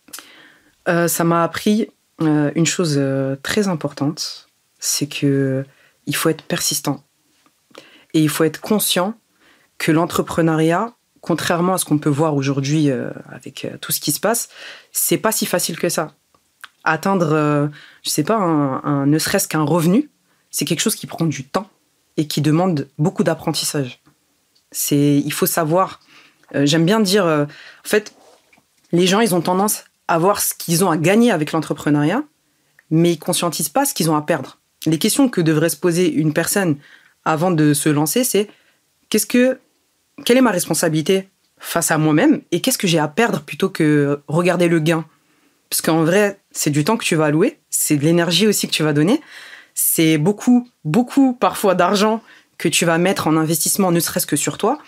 Euh, 0.88 1.08
Ça 1.08 1.24
m'a 1.24 1.42
appris 1.42 1.88
euh, 2.22 2.52
une 2.54 2.66
chose 2.66 3.00
très 3.42 3.66
importante, 3.66 4.48
c'est 4.78 5.08
que 5.08 5.64
il 6.06 6.14
faut 6.14 6.28
être 6.28 6.42
persistant 6.42 7.02
et 8.14 8.20
il 8.20 8.28
faut 8.28 8.44
être 8.44 8.60
conscient 8.60 9.14
que 9.78 9.90
l'entrepreneuriat, 9.90 10.92
contrairement 11.20 11.74
à 11.74 11.78
ce 11.78 11.84
qu'on 11.84 11.98
peut 11.98 12.10
voir 12.10 12.34
aujourd'hui 12.36 12.90
avec 13.30 13.66
tout 13.80 13.92
ce 13.92 14.00
qui 14.00 14.12
se 14.12 14.20
passe, 14.20 14.48
c'est 14.92 15.18
pas 15.18 15.32
si 15.32 15.46
facile 15.46 15.78
que 15.78 15.88
ça. 15.88 16.14
Atteindre, 16.84 17.70
je 18.02 18.10
sais 18.10 18.24
pas, 18.24 18.36
un, 18.36 19.06
ne 19.06 19.18
serait-ce 19.18 19.48
qu'un 19.48 19.62
revenu, 19.62 20.10
c'est 20.50 20.64
quelque 20.64 20.80
chose 20.80 20.94
qui 20.94 21.06
prend 21.06 21.26
du 21.26 21.44
temps 21.44 21.68
et 22.16 22.26
qui 22.26 22.40
demande 22.40 22.88
beaucoup 22.98 23.22
d'apprentissage. 23.22 24.02
C'est, 24.72 25.18
il 25.18 25.32
faut 25.32 25.46
savoir 25.46 26.00
euh, 26.54 26.66
j'aime 26.66 26.84
bien 26.84 27.00
dire, 27.00 27.26
euh, 27.26 27.44
en 27.44 27.88
fait, 27.88 28.14
les 28.92 29.06
gens, 29.06 29.20
ils 29.20 29.34
ont 29.34 29.40
tendance 29.40 29.84
à 30.08 30.18
voir 30.18 30.40
ce 30.40 30.54
qu'ils 30.54 30.84
ont 30.84 30.90
à 30.90 30.96
gagner 30.96 31.30
avec 31.30 31.52
l'entrepreneuriat, 31.52 32.24
mais 32.90 33.12
ils 33.12 33.18
conscientisent 33.18 33.68
pas 33.68 33.84
ce 33.84 33.94
qu'ils 33.94 34.10
ont 34.10 34.16
à 34.16 34.22
perdre. 34.22 34.58
Les 34.86 34.98
questions 34.98 35.28
que 35.28 35.40
devrait 35.40 35.68
se 35.68 35.76
poser 35.76 36.12
une 36.12 36.32
personne 36.32 36.76
avant 37.24 37.50
de 37.50 37.74
se 37.74 37.88
lancer, 37.88 38.24
c'est 38.24 38.48
qu'est-ce 39.08 39.26
que, 39.26 39.58
quelle 40.24 40.38
est 40.38 40.42
ma 40.42 40.50
responsabilité 40.50 41.28
face 41.58 41.90
à 41.90 41.98
moi-même 41.98 42.40
et 42.50 42.60
qu'est-ce 42.60 42.78
que 42.78 42.86
j'ai 42.86 42.98
à 42.98 43.08
perdre 43.08 43.42
plutôt 43.42 43.68
que 43.68 44.20
regarder 44.26 44.68
le 44.68 44.80
gain? 44.80 45.04
Parce 45.68 45.82
qu'en 45.82 46.02
vrai, 46.02 46.39
c'est 46.52 46.70
du 46.70 46.84
temps 46.84 46.96
que 46.96 47.04
tu 47.04 47.16
vas 47.16 47.26
allouer, 47.26 47.60
c'est 47.70 47.96
de 47.96 48.04
l'énergie 48.04 48.46
aussi 48.46 48.66
que 48.66 48.72
tu 48.72 48.82
vas 48.82 48.92
donner, 48.92 49.20
c'est 49.74 50.18
beaucoup, 50.18 50.68
beaucoup 50.84 51.34
parfois 51.34 51.74
d'argent 51.74 52.22
que 52.58 52.68
tu 52.68 52.84
vas 52.84 52.98
mettre 52.98 53.26
en 53.26 53.36
investissement, 53.36 53.90
ne 53.90 54.00
serait-ce 54.00 54.26
que 54.26 54.36
sur 54.36 54.58
toi. 54.58 54.78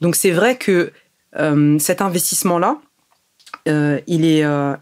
Donc 0.00 0.14
c'est 0.14 0.30
vrai 0.30 0.56
que 0.56 0.92
euh, 1.36 1.78
cet 1.78 2.00
investissement-là, 2.00 2.78
euh, 3.68 4.00
il, 4.06 4.24
est, 4.24 4.44
euh, 4.44 4.74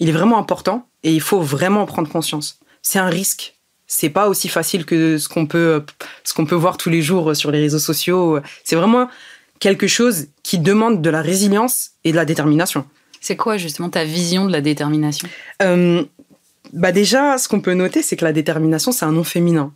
il 0.00 0.08
est 0.08 0.12
vraiment 0.12 0.38
important 0.38 0.88
et 1.02 1.12
il 1.12 1.20
faut 1.20 1.40
vraiment 1.40 1.82
en 1.82 1.86
prendre 1.86 2.08
conscience. 2.08 2.58
C'est 2.82 2.98
un 2.98 3.08
risque. 3.08 3.54
C'est 3.86 4.10
pas 4.10 4.28
aussi 4.28 4.48
facile 4.48 4.84
que 4.84 5.16
ce 5.16 5.28
qu'on 5.28 5.46
peut, 5.46 5.84
ce 6.24 6.34
qu'on 6.34 6.44
peut 6.44 6.54
voir 6.54 6.76
tous 6.76 6.90
les 6.90 7.00
jours 7.00 7.34
sur 7.34 7.50
les 7.50 7.60
réseaux 7.60 7.78
sociaux. 7.78 8.40
C'est 8.64 8.76
vraiment 8.76 9.08
quelque 9.60 9.86
chose 9.86 10.26
qui 10.42 10.58
demande 10.58 11.00
de 11.00 11.10
la 11.10 11.22
résilience 11.22 11.92
et 12.04 12.10
de 12.10 12.16
la 12.16 12.24
détermination. 12.24 12.84
C'est 13.20 13.36
quoi 13.36 13.56
justement 13.56 13.90
ta 13.90 14.04
vision 14.04 14.46
de 14.46 14.52
la 14.52 14.60
détermination? 14.60 15.28
Bah 16.72 16.92
déjà, 16.92 17.38
ce 17.38 17.48
qu'on 17.48 17.60
peut 17.60 17.74
noter, 17.74 18.02
c'est 18.02 18.16
que 18.16 18.24
la 18.24 18.32
détermination, 18.32 18.92
c'est 18.92 19.04
un 19.04 19.12
nom 19.12 19.24
féminin. 19.24 19.72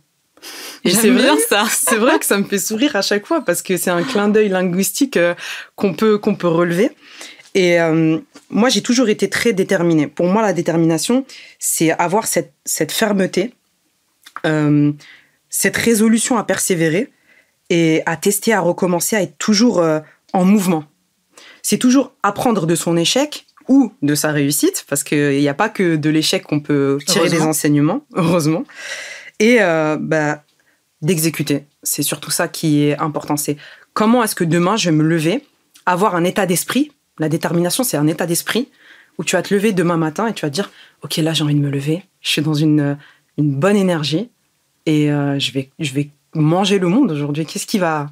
Et 0.83 0.91
c'est 0.91 1.09
vrai, 1.09 1.37
ça. 1.49 1.65
c'est 1.71 1.95
vrai 1.95 2.19
que 2.19 2.25
ça 2.25 2.37
me 2.37 2.43
fait 2.43 2.59
sourire 2.59 2.95
à 2.95 3.01
chaque 3.01 3.25
fois 3.25 3.41
parce 3.41 3.61
que 3.61 3.77
c'est 3.77 3.89
un 3.89 4.03
clin 4.03 4.27
d'œil 4.27 4.49
linguistique 4.49 5.17
euh, 5.17 5.33
qu'on 5.75 5.93
peut 5.93 6.17
qu'on 6.17 6.35
peut 6.35 6.47
relever. 6.47 6.91
Et 7.55 7.79
euh, 7.79 8.19
moi, 8.49 8.69
j'ai 8.69 8.81
toujours 8.81 9.09
été 9.09 9.29
très 9.29 9.53
déterminée. 9.53 10.07
Pour 10.07 10.25
moi, 10.25 10.41
la 10.41 10.53
détermination, 10.53 11.25
c'est 11.59 11.91
avoir 11.91 12.27
cette, 12.27 12.51
cette 12.65 12.91
fermeté, 12.91 13.53
euh, 14.45 14.91
cette 15.49 15.77
résolution 15.77 16.37
à 16.37 16.43
persévérer 16.43 17.11
et 17.69 18.01
à 18.05 18.17
tester, 18.17 18.53
à 18.53 18.59
recommencer, 18.59 19.15
à 19.15 19.21
être 19.21 19.37
toujours 19.37 19.83
en 20.33 20.45
mouvement. 20.45 20.83
C'est 21.63 21.79
toujours 21.79 22.13
apprendre 22.21 22.67
de 22.67 22.75
son 22.75 22.95
échec 22.95 23.47
ou 23.67 23.93
de 24.01 24.13
sa 24.13 24.31
réussite, 24.31 24.85
parce 24.87 25.03
qu'il 25.03 25.39
n'y 25.39 25.47
a 25.47 25.53
pas 25.53 25.69
que 25.69 25.95
de 25.95 26.09
l'échec 26.09 26.43
qu'on 26.43 26.59
peut 26.59 26.99
tirer 27.07 27.29
des 27.29 27.41
enseignements, 27.41 28.05
heureusement 28.13 28.65
et 29.39 29.57
euh, 29.61 29.97
bah, 29.99 30.43
d'exécuter. 31.01 31.65
C'est 31.83 32.03
surtout 32.03 32.31
ça 32.31 32.47
qui 32.47 32.83
est 32.83 32.97
important. 32.97 33.37
C'est 33.37 33.57
comment 33.93 34.23
est-ce 34.23 34.35
que 34.35 34.43
demain 34.43 34.77
je 34.77 34.89
vais 34.89 34.95
me 34.95 35.03
lever, 35.03 35.43
avoir 35.85 36.15
un 36.15 36.23
état 36.23 36.45
d'esprit. 36.45 36.91
La 37.19 37.29
détermination, 37.29 37.83
c'est 37.83 37.97
un 37.97 38.07
état 38.07 38.25
d'esprit 38.25 38.69
où 39.17 39.23
tu 39.23 39.35
vas 39.35 39.41
te 39.41 39.53
lever 39.53 39.73
demain 39.73 39.97
matin 39.97 40.27
et 40.27 40.33
tu 40.33 40.45
vas 40.45 40.49
te 40.49 40.55
dire, 40.55 40.71
ok, 41.03 41.17
là 41.17 41.33
j'ai 41.33 41.43
envie 41.43 41.55
de 41.55 41.59
me 41.59 41.69
lever, 41.69 42.03
je 42.21 42.29
suis 42.29 42.41
dans 42.41 42.55
une, 42.55 42.97
une 43.37 43.53
bonne 43.53 43.75
énergie 43.75 44.29
et 44.85 45.11
euh, 45.11 45.37
je, 45.37 45.51
vais, 45.51 45.69
je 45.79 45.93
vais 45.93 46.09
manger 46.33 46.79
le 46.79 46.87
monde 46.87 47.11
aujourd'hui. 47.11 47.45
Qu'est-ce 47.45 47.67
qui 47.67 47.77
va, 47.77 48.07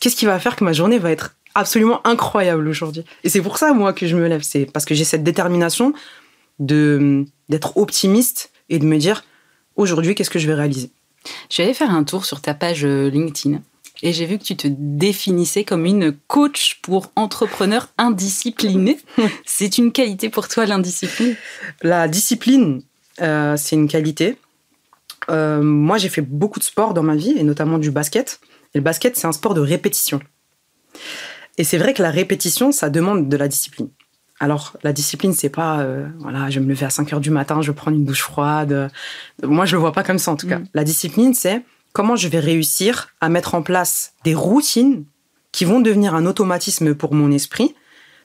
qu'est-ce 0.00 0.16
qui 0.16 0.24
va 0.24 0.38
faire 0.38 0.56
que 0.56 0.64
ma 0.64 0.72
journée 0.72 0.98
va 0.98 1.10
être 1.10 1.36
absolument 1.56 2.06
incroyable 2.06 2.68
aujourd'hui 2.68 3.04
Et 3.24 3.28
c'est 3.28 3.42
pour 3.42 3.58
ça, 3.58 3.72
moi, 3.72 3.92
que 3.92 4.06
je 4.06 4.16
me 4.16 4.26
lève. 4.28 4.42
C'est 4.42 4.66
parce 4.66 4.84
que 4.84 4.94
j'ai 4.94 5.04
cette 5.04 5.24
détermination 5.24 5.92
de 6.58 7.24
d'être 7.48 7.76
optimiste 7.76 8.50
et 8.68 8.78
de 8.78 8.84
me 8.84 8.96
dire, 8.98 9.24
aujourd'hui, 9.76 10.14
qu'est-ce 10.14 10.30
que 10.30 10.38
je 10.38 10.46
vais 10.46 10.54
réaliser? 10.54 10.90
Je 11.50 11.58
vais 11.58 11.64
aller 11.64 11.74
faire 11.74 11.90
un 11.90 12.04
tour 12.04 12.24
sur 12.24 12.40
ta 12.40 12.54
page 12.54 12.84
euh, 12.84 13.08
LinkedIn 13.08 13.60
et 14.02 14.12
j'ai 14.12 14.26
vu 14.26 14.38
que 14.38 14.44
tu 14.44 14.56
te 14.56 14.68
définissais 14.68 15.64
comme 15.64 15.86
une 15.86 16.12
coach 16.26 16.80
pour 16.82 17.10
entrepreneurs 17.16 17.88
indisciplinés. 17.98 18.98
c'est 19.46 19.78
une 19.78 19.92
qualité 19.92 20.28
pour 20.28 20.48
toi, 20.48 20.66
l'indiscipline? 20.66 21.34
La 21.82 22.08
discipline, 22.08 22.82
euh, 23.22 23.56
c'est 23.56 23.76
une 23.76 23.88
qualité. 23.88 24.36
Euh, 25.30 25.62
moi, 25.62 25.98
j'ai 25.98 26.08
fait 26.08 26.22
beaucoup 26.22 26.58
de 26.58 26.64
sport 26.64 26.94
dans 26.94 27.02
ma 27.02 27.16
vie, 27.16 27.34
et 27.36 27.42
notamment 27.42 27.78
du 27.78 27.90
basket. 27.90 28.40
Et 28.74 28.78
le 28.78 28.84
basket, 28.84 29.16
c'est 29.16 29.26
un 29.26 29.32
sport 29.32 29.54
de 29.54 29.60
répétition. 29.60 30.20
Et 31.58 31.64
c'est 31.64 31.78
vrai 31.78 31.94
que 31.94 32.02
la 32.02 32.10
répétition, 32.10 32.72
ça 32.72 32.90
demande 32.90 33.28
de 33.28 33.36
la 33.36 33.48
discipline. 33.48 33.88
Alors, 34.38 34.76
la 34.82 34.92
discipline, 34.92 35.32
c'est 35.32 35.48
pas, 35.48 35.80
euh, 35.80 36.06
voilà, 36.18 36.50
je 36.50 36.60
vais 36.60 36.66
me 36.66 36.70
lever 36.70 36.84
à 36.84 36.90
5 36.90 37.12
heures 37.14 37.20
du 37.20 37.30
matin, 37.30 37.62
je 37.62 37.72
prendre 37.72 37.96
une 37.96 38.04
douche 38.04 38.22
froide. 38.22 38.90
Moi, 39.42 39.64
je 39.64 39.76
le 39.76 39.80
vois 39.80 39.92
pas 39.92 40.02
comme 40.02 40.18
ça, 40.18 40.30
en 40.30 40.36
tout 40.36 40.46
cas. 40.46 40.58
Mm. 40.58 40.66
La 40.74 40.84
discipline, 40.84 41.32
c'est 41.32 41.62
comment 41.92 42.16
je 42.16 42.28
vais 42.28 42.40
réussir 42.40 43.14
à 43.22 43.30
mettre 43.30 43.54
en 43.54 43.62
place 43.62 44.12
des 44.24 44.34
routines 44.34 45.06
qui 45.52 45.64
vont 45.64 45.80
devenir 45.80 46.14
un 46.14 46.26
automatisme 46.26 46.94
pour 46.94 47.14
mon 47.14 47.32
esprit, 47.32 47.74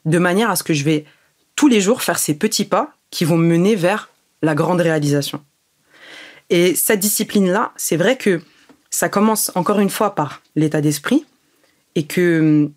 de 0.04 0.18
manière 0.18 0.50
à 0.50 0.58
ce 0.58 0.64
que 0.64 0.74
je 0.74 0.84
vais 0.84 1.06
tous 1.56 1.70
les 1.70 1.80
jours 1.80 2.02
faire 2.02 2.20
ces 2.20 2.34
petits 2.34 2.66
pas 2.66 2.94
qui 3.10 3.24
vont 3.24 3.38
me 3.38 3.48
mener 3.48 3.76
vers 3.76 4.10
la 4.42 4.56
grande 4.56 4.82
réalisation. 4.82 5.42
Et 6.50 6.76
cette 6.76 7.00
discipline-là, 7.00 7.72
c'est 7.78 7.96
vrai 7.96 8.18
que 8.18 8.42
ça 8.90 9.08
commence 9.08 9.52
encore 9.56 9.80
une 9.80 9.90
fois 9.90 10.16
par 10.16 10.42
l'état 10.58 10.82
d'esprit 10.82 11.26
et 11.96 12.06
que 12.06 12.40
hum, 12.42 12.74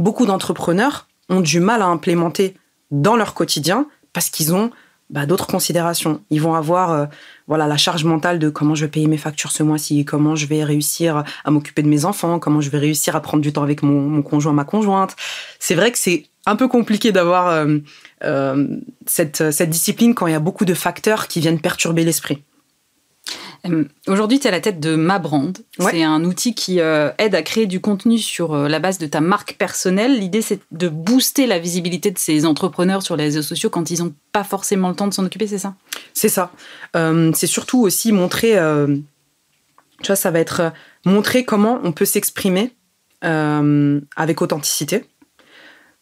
beaucoup 0.00 0.26
d'entrepreneurs 0.26 1.06
ont 1.28 1.40
du 1.40 1.60
mal 1.60 1.82
à 1.82 1.86
implémenter 1.86 2.56
dans 2.90 3.14
leur 3.14 3.34
quotidien 3.34 3.86
parce 4.12 4.30
qu'ils 4.30 4.52
ont 4.52 4.70
bah, 5.10 5.26
d'autres 5.26 5.46
considérations. 5.46 6.22
Ils 6.30 6.40
vont 6.40 6.54
avoir 6.54 6.90
euh, 6.90 7.06
voilà 7.46 7.66
la 7.66 7.76
charge 7.76 8.04
mentale 8.04 8.38
de 8.38 8.48
comment 8.48 8.74
je 8.74 8.86
vais 8.86 8.90
payer 8.90 9.06
mes 9.06 9.18
factures 9.18 9.52
ce 9.52 9.62
mois-ci, 9.62 10.04
comment 10.04 10.34
je 10.34 10.46
vais 10.46 10.64
réussir 10.64 11.24
à 11.44 11.50
m'occuper 11.50 11.82
de 11.82 11.88
mes 11.88 12.04
enfants, 12.04 12.38
comment 12.38 12.60
je 12.60 12.70
vais 12.70 12.78
réussir 12.78 13.14
à 13.14 13.20
prendre 13.20 13.42
du 13.42 13.52
temps 13.52 13.62
avec 13.62 13.82
mon, 13.82 14.22
conjoint, 14.22 14.52
ma 14.52 14.64
conjointe. 14.64 15.14
C'est 15.58 15.74
vrai 15.74 15.92
que 15.92 15.98
c'est 15.98 16.26
un 16.46 16.56
peu 16.56 16.66
compliqué 16.66 17.12
d'avoir 17.12 17.48
euh, 17.48 17.78
euh, 18.24 18.66
cette, 19.06 19.50
cette 19.50 19.70
discipline 19.70 20.14
quand 20.14 20.26
il 20.26 20.32
y 20.32 20.36
a 20.36 20.40
beaucoup 20.40 20.64
de 20.64 20.74
facteurs 20.74 21.28
qui 21.28 21.40
viennent 21.40 21.60
perturber 21.60 22.04
l'esprit. 22.04 22.42
Euh, 23.66 23.84
aujourd'hui, 24.06 24.38
tu 24.38 24.46
es 24.46 24.48
à 24.48 24.50
la 24.52 24.60
tête 24.60 24.80
de 24.80 24.96
Ma 24.96 25.18
Brand. 25.18 25.56
C'est 25.78 26.02
un 26.02 26.24
outil 26.24 26.54
qui 26.54 26.80
euh, 26.80 27.10
aide 27.18 27.34
à 27.34 27.42
créer 27.42 27.66
du 27.66 27.80
contenu 27.80 28.18
sur 28.18 28.54
euh, 28.54 28.68
la 28.68 28.78
base 28.78 28.98
de 28.98 29.06
ta 29.06 29.20
marque 29.20 29.54
personnelle. 29.54 30.18
L'idée, 30.18 30.42
c'est 30.42 30.60
de 30.70 30.88
booster 30.88 31.46
la 31.46 31.58
visibilité 31.58 32.10
de 32.10 32.18
ces 32.18 32.46
entrepreneurs 32.46 33.02
sur 33.02 33.16
les 33.16 33.24
réseaux 33.24 33.42
sociaux 33.42 33.70
quand 33.70 33.90
ils 33.90 34.02
n'ont 34.02 34.14
pas 34.32 34.44
forcément 34.44 34.88
le 34.88 34.94
temps 34.94 35.08
de 35.08 35.14
s'en 35.14 35.24
occuper, 35.24 35.46
c'est 35.46 35.58
ça? 35.58 35.74
C'est 36.14 36.28
ça. 36.28 36.52
c'est 36.94 37.46
surtout 37.46 37.80
aussi 37.80 38.12
montrer, 38.12 38.56
tu 40.02 40.06
vois, 40.06 40.16
ça 40.16 40.30
va 40.30 40.38
être 40.38 40.72
montrer 41.04 41.44
comment 41.44 41.80
on 41.82 41.92
peut 41.92 42.04
s'exprimer 42.04 42.72
avec 43.22 44.42
authenticité. 44.42 45.04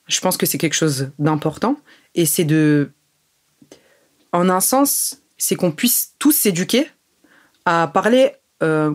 Je 0.07 0.21
pense 0.21 0.37
que 0.37 0.47
c'est 0.47 0.59
quelque 0.59 0.75
chose 0.75 1.11
d'important. 1.19 1.77
Et 2.15 2.27
c'est 2.27 2.45
de, 2.45 2.91
en 4.33 4.49
un 4.49 4.61
sens, 4.61 5.23
c'est 5.37 5.55
qu'on 5.55 5.73
puisse 5.73 6.15
tous 6.19 6.33
s'éduquer 6.33 6.89
à 7.69 7.87
parler 7.87 8.33
euh, 8.63 8.95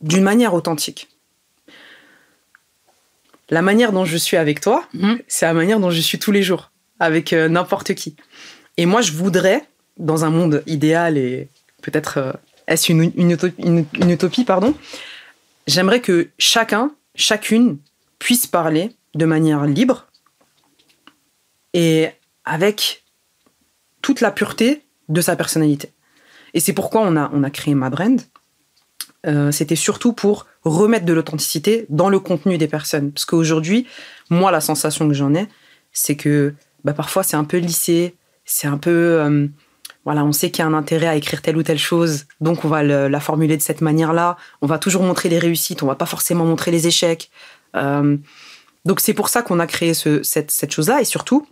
d'une 0.00 0.24
manière 0.24 0.54
authentique. 0.54 1.08
La 3.48 3.62
manière 3.62 3.92
dont 3.92 4.04
je 4.04 4.16
suis 4.16 4.36
avec 4.36 4.60
toi, 4.60 4.88
mhm. 4.92 5.20
c'est 5.28 5.46
la 5.46 5.54
manière 5.54 5.78
dont 5.78 5.90
je 5.90 6.00
suis 6.00 6.18
tous 6.18 6.32
les 6.32 6.42
jours, 6.42 6.72
avec 6.98 7.32
euh, 7.32 7.48
n'importe 7.48 7.94
qui. 7.94 8.16
Et 8.76 8.86
moi, 8.86 9.02
je 9.02 9.12
voudrais, 9.12 9.62
dans 9.98 10.24
un 10.24 10.30
monde 10.30 10.64
idéal, 10.66 11.16
et 11.16 11.48
peut-être 11.80 12.18
euh, 12.18 12.32
est-ce 12.66 12.90
une, 12.90 13.12
une, 13.16 14.10
utopie, 14.10 14.44
pardon, 14.44 14.74
j'aimerais 15.68 16.00
que 16.00 16.28
chacun, 16.40 16.90
chacune, 17.14 17.78
puisse 18.18 18.48
parler 18.48 18.96
de 19.14 19.26
manière 19.26 19.64
libre 19.64 20.08
et 21.72 22.08
avec 22.44 23.04
toute 24.02 24.20
la 24.20 24.32
pureté 24.32 24.82
de 25.08 25.20
sa 25.20 25.36
personnalité. 25.36 25.92
Et 26.56 26.60
c'est 26.60 26.72
pourquoi 26.72 27.02
on 27.02 27.16
a, 27.16 27.30
on 27.34 27.44
a 27.44 27.50
créé 27.50 27.74
ma 27.74 27.90
brand. 27.90 28.18
Euh, 29.26 29.52
c'était 29.52 29.76
surtout 29.76 30.14
pour 30.14 30.46
remettre 30.64 31.04
de 31.04 31.12
l'authenticité 31.12 31.84
dans 31.90 32.08
le 32.08 32.18
contenu 32.18 32.56
des 32.56 32.66
personnes. 32.66 33.12
Parce 33.12 33.26
qu'aujourd'hui, 33.26 33.86
moi, 34.30 34.50
la 34.50 34.62
sensation 34.62 35.06
que 35.06 35.12
j'en 35.12 35.34
ai, 35.34 35.48
c'est 35.92 36.16
que 36.16 36.54
bah, 36.82 36.94
parfois 36.94 37.22
c'est 37.22 37.36
un 37.36 37.44
peu 37.44 37.58
lissé, 37.58 38.16
c'est 38.46 38.66
un 38.66 38.78
peu. 38.78 38.90
Euh, 38.90 39.46
voilà, 40.06 40.24
on 40.24 40.32
sait 40.32 40.50
qu'il 40.50 40.62
y 40.62 40.64
a 40.64 40.66
un 40.66 40.72
intérêt 40.72 41.08
à 41.08 41.16
écrire 41.16 41.42
telle 41.42 41.58
ou 41.58 41.62
telle 41.62 41.78
chose, 41.78 42.24
donc 42.40 42.64
on 42.64 42.68
va 42.68 42.82
la 42.82 43.20
formuler 43.20 43.58
de 43.58 43.62
cette 43.62 43.82
manière-là. 43.82 44.38
On 44.62 44.66
va 44.66 44.78
toujours 44.78 45.02
montrer 45.02 45.28
les 45.28 45.38
réussites, 45.38 45.82
on 45.82 45.86
va 45.86 45.96
pas 45.96 46.06
forcément 46.06 46.46
montrer 46.46 46.70
les 46.70 46.86
échecs. 46.86 47.30
Euh, 47.74 48.16
donc 48.86 49.00
c'est 49.00 49.14
pour 49.14 49.28
ça 49.28 49.42
qu'on 49.42 49.58
a 49.58 49.66
créé 49.66 49.92
ce, 49.92 50.22
cette, 50.22 50.52
cette 50.52 50.72
chose-là. 50.72 51.02
Et 51.02 51.04
surtout, 51.04 51.46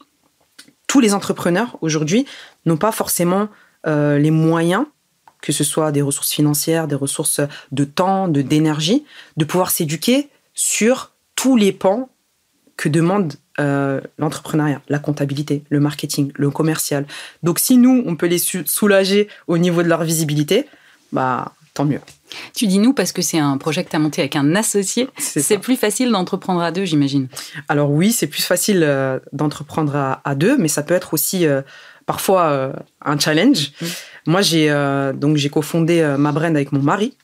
tous 0.86 1.00
les 1.00 1.12
entrepreneurs 1.12 1.76
aujourd'hui 1.82 2.26
n'ont 2.64 2.78
pas 2.78 2.92
forcément 2.92 3.48
les 3.86 4.30
moyens 4.30 4.86
que 5.44 5.52
ce 5.52 5.62
soit 5.62 5.92
des 5.92 6.00
ressources 6.00 6.32
financières, 6.32 6.88
des 6.88 6.94
ressources 6.94 7.42
de 7.70 7.84
temps, 7.84 8.28
de 8.28 8.40
d'énergie, 8.40 9.04
de 9.36 9.44
pouvoir 9.44 9.70
s'éduquer 9.70 10.30
sur 10.54 11.12
tous 11.36 11.56
les 11.56 11.70
pans 11.70 12.08
que 12.78 12.88
demande 12.88 13.34
euh, 13.60 14.00
l'entrepreneuriat, 14.16 14.80
la 14.88 14.98
comptabilité, 14.98 15.62
le 15.68 15.80
marketing, 15.80 16.32
le 16.34 16.50
commercial. 16.50 17.04
Donc 17.42 17.58
si 17.58 17.76
nous, 17.76 18.02
on 18.06 18.16
peut 18.16 18.26
les 18.26 18.38
soulager 18.38 19.28
au 19.46 19.58
niveau 19.58 19.82
de 19.82 19.88
leur 19.88 20.02
visibilité, 20.02 20.64
bah 21.12 21.52
tant 21.74 21.84
mieux. 21.84 22.00
Tu 22.54 22.66
dis 22.66 22.78
nous 22.78 22.94
parce 22.94 23.12
que 23.12 23.20
c'est 23.20 23.38
un 23.38 23.58
projet 23.58 23.84
que 23.84 23.90
tu 23.90 23.96
as 23.96 23.98
monté 23.98 24.22
avec 24.22 24.36
un 24.36 24.54
associé. 24.54 25.08
C'est 25.18 25.58
plus 25.58 25.76
facile 25.76 26.10
d'entreprendre 26.10 26.62
à 26.62 26.70
deux, 26.70 26.86
j'imagine. 26.86 27.28
Alors 27.68 27.90
oui, 27.90 28.12
c'est 28.12 28.28
plus 28.28 28.44
facile 28.44 28.82
euh, 28.82 29.18
d'entreprendre 29.34 30.18
à, 30.24 30.34
deux, 30.34 30.56
mais 30.56 30.68
ça 30.68 30.82
peut 30.82 30.94
être 30.94 31.12
aussi 31.12 31.46
euh, 31.46 31.60
parfois 32.06 32.72
un 33.02 33.18
challenge. 33.18 33.72
Mmh. 33.82 33.86
Moi, 34.26 34.42
j'ai 34.42 34.70
euh, 34.70 35.12
donc 35.12 35.36
j'ai 35.36 35.50
cofondé 35.50 36.00
euh, 36.00 36.16
ma 36.16 36.32
brand 36.32 36.54
avec 36.54 36.72
mon 36.72 36.80
mari. 36.80 37.16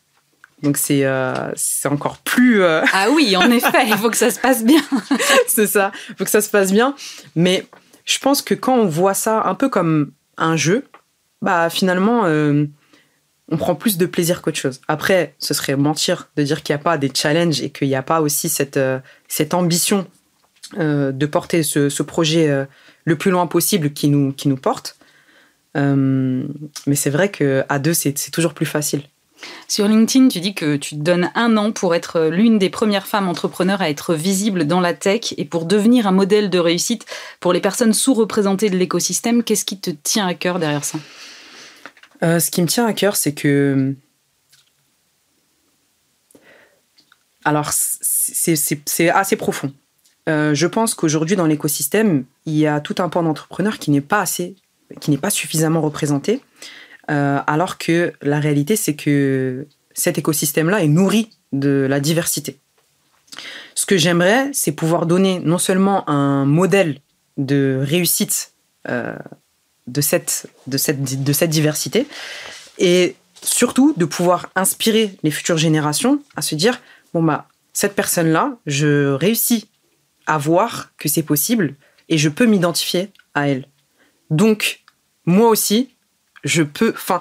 Donc 0.62 0.76
c'est 0.76 1.06
euh, 1.06 1.50
c'est 1.56 1.88
encore 1.88 2.18
plus 2.18 2.62
Ah 2.62 3.08
oui, 3.14 3.34
en 3.36 3.50
effet, 3.50 3.86
il 3.86 3.96
faut 3.96 4.10
que 4.10 4.16
ça 4.16 4.30
se 4.30 4.38
passe 4.38 4.64
bien. 4.64 4.82
c'est 5.48 5.66
ça, 5.66 5.90
il 6.10 6.16
faut 6.16 6.24
que 6.24 6.30
ça 6.30 6.42
se 6.42 6.50
passe 6.50 6.72
bien, 6.72 6.94
mais 7.34 7.66
je 8.04 8.18
pense 8.18 8.42
que 8.42 8.54
quand 8.54 8.74
on 8.74 8.86
voit 8.86 9.14
ça 9.14 9.42
un 9.44 9.54
peu 9.54 9.70
comme 9.70 10.12
un 10.36 10.56
jeu, 10.56 10.84
bah 11.40 11.70
finalement 11.70 12.24
on 13.52 13.56
prend 13.56 13.74
plus 13.74 13.96
de 13.96 14.04
plaisir 14.04 14.42
qu'autre 14.42 14.58
chose. 14.58 14.82
Après, 14.86 15.34
ce 15.38 15.54
serait 15.54 15.76
mentir 15.76 16.28
de 16.36 16.42
dire 16.42 16.62
qu'il 16.62 16.74
n'y 16.74 16.80
a 16.80 16.84
pas 16.84 16.98
des 16.98 17.10
challenges 17.12 17.62
et 17.62 17.70
qu'il 17.70 17.88
n'y 17.88 17.96
a 17.96 18.02
pas 18.02 18.20
aussi 18.20 18.50
cette, 18.50 18.78
cette 19.28 19.54
ambition 19.54 20.06
de 20.76 21.26
porter 21.26 21.62
ce, 21.62 21.88
ce 21.88 22.02
projet 22.02 22.66
le 23.04 23.16
plus 23.16 23.30
loin 23.30 23.46
possible 23.46 23.92
qui 23.92 24.08
nous, 24.08 24.32
qui 24.32 24.48
nous 24.48 24.56
porte. 24.56 24.99
Euh, 25.76 26.46
mais 26.86 26.96
c'est 26.96 27.10
vrai 27.10 27.30
qu'à 27.30 27.78
deux, 27.78 27.94
c'est 27.94 28.12
toujours 28.32 28.54
plus 28.54 28.66
facile. 28.66 29.02
Sur 29.68 29.88
LinkedIn, 29.88 30.28
tu 30.28 30.40
dis 30.40 30.54
que 30.54 30.76
tu 30.76 30.96
te 30.96 31.00
donnes 31.00 31.30
un 31.34 31.56
an 31.56 31.72
pour 31.72 31.94
être 31.94 32.28
l'une 32.30 32.58
des 32.58 32.68
premières 32.70 33.06
femmes 33.06 33.28
entrepreneurs 33.28 33.80
à 33.80 33.88
être 33.88 34.14
visible 34.14 34.66
dans 34.66 34.80
la 34.80 34.92
tech 34.92 35.32
et 35.38 35.44
pour 35.44 35.64
devenir 35.64 36.06
un 36.06 36.12
modèle 36.12 36.50
de 36.50 36.58
réussite 36.58 37.06
pour 37.40 37.52
les 37.52 37.60
personnes 37.60 37.94
sous-représentées 37.94 38.68
de 38.68 38.76
l'écosystème. 38.76 39.42
Qu'est-ce 39.42 39.64
qui 39.64 39.80
te 39.80 39.90
tient 39.90 40.26
à 40.26 40.34
cœur 40.34 40.58
derrière 40.58 40.84
ça? 40.84 40.98
Euh, 42.22 42.38
Ce 42.38 42.50
qui 42.50 42.60
me 42.60 42.66
tient 42.66 42.84
à 42.84 42.92
cœur, 42.92 43.16
c'est 43.16 43.32
que... 43.32 43.94
Alors, 47.44 47.70
c'est 47.72 49.08
assez 49.08 49.36
profond. 49.36 49.72
Euh, 50.28 50.54
je 50.54 50.66
pense 50.66 50.94
qu'aujourd'hui, 50.94 51.36
dans 51.36 51.46
l'écosystème, 51.46 52.24
il 52.44 52.58
y 52.58 52.66
a 52.66 52.80
tout 52.80 52.96
un 52.98 53.08
pan 53.08 53.22
d'entrepreneurs 53.22 53.78
qui 53.78 53.90
n'est 53.90 54.02
pas 54.02 54.20
assez 54.20 54.56
qui 55.00 55.10
n'est 55.10 55.18
pas 55.18 55.30
suffisamment 55.30 55.80
représenté, 55.80 56.40
euh, 57.10 57.40
alors 57.46 57.78
que 57.78 58.12
la 58.22 58.40
réalité, 58.40 58.76
c'est 58.76 58.94
que 58.94 59.66
cet 59.92 60.18
écosystème-là 60.18 60.82
est 60.82 60.88
nourri 60.88 61.30
de 61.52 61.86
la 61.88 62.00
diversité. 62.00 62.58
Ce 63.74 63.86
que 63.86 63.96
j'aimerais, 63.96 64.50
c'est 64.52 64.72
pouvoir 64.72 65.06
donner 65.06 65.40
non 65.40 65.58
seulement 65.58 66.08
un 66.08 66.44
modèle 66.44 67.00
de 67.36 67.78
réussite 67.82 68.52
euh, 68.88 69.16
de, 69.86 70.00
cette, 70.00 70.46
de, 70.66 70.76
cette, 70.76 71.22
de 71.22 71.32
cette 71.32 71.50
diversité, 71.50 72.06
et 72.78 73.16
surtout 73.42 73.94
de 73.96 74.04
pouvoir 74.04 74.50
inspirer 74.54 75.16
les 75.22 75.30
futures 75.30 75.58
générations 75.58 76.22
à 76.36 76.42
se 76.42 76.54
dire, 76.54 76.80
bon 77.14 77.22
bah, 77.22 77.46
cette 77.72 77.94
personne-là, 77.94 78.56
je 78.66 79.12
réussis 79.12 79.68
à 80.26 80.38
voir 80.38 80.90
que 80.98 81.08
c'est 81.08 81.22
possible 81.22 81.74
et 82.08 82.18
je 82.18 82.28
peux 82.28 82.46
m'identifier 82.46 83.10
à 83.34 83.48
elle. 83.48 83.66
Donc, 84.30 84.80
moi 85.26 85.48
aussi, 85.48 85.90
je 86.44 86.62
peux, 86.62 86.92
enfin, 86.94 87.20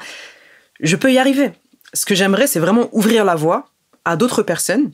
je 0.79 0.95
peux 0.95 1.11
y 1.11 1.17
arriver. 1.17 1.51
Ce 1.93 2.05
que 2.05 2.15
j'aimerais, 2.15 2.47
c'est 2.47 2.59
vraiment 2.59 2.89
ouvrir 2.91 3.25
la 3.25 3.35
voie 3.35 3.69
à 4.05 4.15
d'autres 4.15 4.43
personnes 4.43 4.91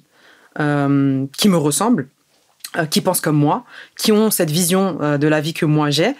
euh, 0.59 1.25
qui 1.37 1.49
me 1.49 1.57
ressemblent, 1.57 2.07
euh, 2.77 2.85
qui 2.85 3.01
pensent 3.01 3.21
comme 3.21 3.35
moi, 3.35 3.65
qui 3.97 4.11
ont 4.11 4.31
cette 4.31 4.51
vision 4.51 4.97
euh, 5.01 5.17
de 5.17 5.27
la 5.27 5.41
vie 5.41 5.53
que 5.53 5.65
moi 5.65 5.89
j'ai. 5.89 6.15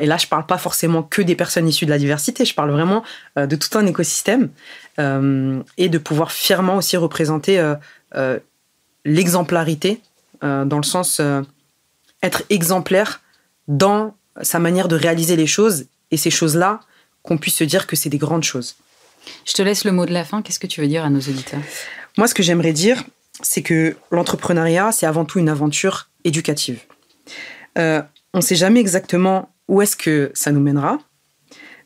et 0.00 0.06
là, 0.06 0.16
je 0.16 0.28
parle 0.28 0.46
pas 0.46 0.56
forcément 0.56 1.02
que 1.02 1.20
des 1.20 1.34
personnes 1.34 1.66
issues 1.66 1.84
de 1.84 1.90
la 1.90 1.98
diversité, 1.98 2.44
je 2.44 2.54
parle 2.54 2.70
vraiment 2.70 3.02
de 3.36 3.56
tout 3.56 3.76
un 3.76 3.84
écosystème 3.86 4.50
et 4.98 5.88
de 5.88 5.98
pouvoir 5.98 6.30
fièrement 6.30 6.76
aussi 6.76 6.96
représenter 6.96 7.60
l'exemplarité 9.04 10.00
dans 10.42 10.76
le 10.76 10.84
sens 10.84 11.20
être 12.22 12.44
exemplaire 12.50 13.20
dans 13.66 14.14
sa 14.42 14.58
manière 14.58 14.88
de 14.88 14.96
réaliser 14.96 15.36
les 15.36 15.46
choses 15.46 15.86
et 16.10 16.16
ces 16.16 16.30
choses-là, 16.30 16.80
qu'on 17.22 17.38
puisse 17.38 17.56
se 17.56 17.64
dire 17.64 17.86
que 17.86 17.96
c'est 17.96 18.10
des 18.10 18.18
grandes 18.18 18.44
choses. 18.44 18.76
Je 19.46 19.54
te 19.54 19.62
laisse 19.62 19.84
le 19.84 19.92
mot 19.92 20.06
de 20.06 20.12
la 20.12 20.24
fin. 20.24 20.42
Qu'est-ce 20.42 20.58
que 20.58 20.66
tu 20.66 20.80
veux 20.80 20.86
dire 20.86 21.04
à 21.04 21.10
nos 21.10 21.20
auditeurs? 21.20 21.60
Moi, 22.18 22.28
ce 22.28 22.34
que 22.34 22.42
j'aimerais 22.42 22.72
dire, 22.72 23.02
c'est 23.42 23.62
que 23.62 23.96
l'entrepreneuriat, 24.10 24.92
c'est 24.92 25.06
avant 25.06 25.24
tout 25.24 25.38
une 25.38 25.48
aventure 25.48 26.08
éducative. 26.24 26.80
Euh, 27.78 28.02
on 28.32 28.38
ne 28.38 28.42
sait 28.42 28.54
jamais 28.54 28.80
exactement 28.80 29.50
où 29.68 29.82
est-ce 29.82 29.96
que 29.96 30.30
ça 30.34 30.52
nous 30.52 30.60
mènera, 30.60 30.98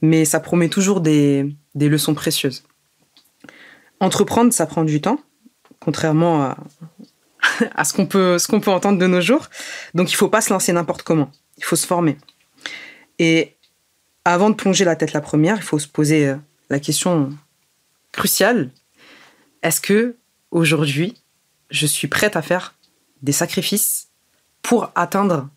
mais 0.02 0.24
ça 0.24 0.40
promet 0.40 0.68
toujours 0.68 1.00
des, 1.00 1.54
des 1.74 1.88
leçons 1.88 2.14
précieuses. 2.14 2.64
Entreprendre, 4.00 4.52
ça 4.52 4.66
prend 4.66 4.84
du 4.84 5.00
temps, 5.00 5.20
contrairement 5.80 6.42
à, 6.42 6.56
à 7.74 7.84
ce 7.84 7.92
qu'on 7.92 8.06
peut, 8.06 8.38
ce 8.38 8.48
qu'on 8.48 8.60
peut 8.60 8.70
entendre 8.70 8.98
de 8.98 9.06
nos 9.06 9.20
jours. 9.20 9.48
Donc, 9.94 10.10
il 10.10 10.16
faut 10.16 10.28
pas 10.28 10.40
se 10.40 10.52
lancer 10.52 10.72
n'importe 10.72 11.02
comment. 11.02 11.30
Il 11.56 11.64
faut 11.64 11.76
se 11.76 11.86
former. 11.86 12.16
Et 13.18 13.56
avant 14.24 14.50
de 14.50 14.54
plonger 14.54 14.84
la 14.84 14.96
tête 14.96 15.12
la 15.12 15.20
première, 15.20 15.56
il 15.56 15.62
faut 15.62 15.78
se 15.78 15.88
poser 15.88 16.28
euh, 16.28 16.36
la 16.70 16.80
question 16.80 17.32
cruciale. 18.12 18.70
Est-ce 19.62 19.80
que 19.80 20.16
aujourd'hui, 20.50 21.14
je 21.70 21.86
suis 21.86 22.08
prête 22.08 22.36
à 22.36 22.42
faire 22.42 22.74
des 23.22 23.32
sacrifices 23.32 24.08
pour 24.62 24.92
atteindre 24.94 25.48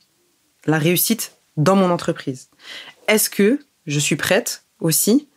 la 0.66 0.78
réussite 0.78 1.36
dans 1.58 1.76
mon 1.76 1.92
entreprise? 1.92 2.50
Est-ce 3.08 3.30
que 3.30 3.60
je 3.86 4.00
suis 4.00 4.16
prête 4.16 4.64
aussi 4.80 5.28